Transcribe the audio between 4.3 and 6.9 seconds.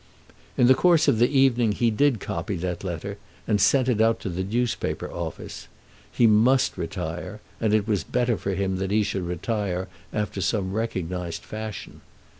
newspaper office. He must